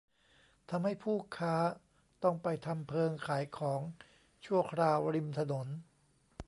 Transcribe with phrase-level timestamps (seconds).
[0.69, 1.55] ทำให้ผู้ค้า
[2.23, 3.81] ต้องไปทำเพิงขายของ
[4.45, 5.67] ชั่วคราวริมถนน